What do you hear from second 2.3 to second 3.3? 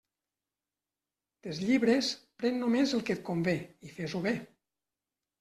pren només el que et